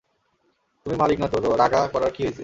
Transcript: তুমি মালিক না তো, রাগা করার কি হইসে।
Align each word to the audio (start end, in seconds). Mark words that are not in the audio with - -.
তুমি 0.85 0.95
মালিক 0.95 1.17
না 1.19 1.27
তো, 1.27 1.37
রাগা 1.57 1.79
করার 1.87 2.11
কি 2.11 2.21
হইসে। 2.23 2.39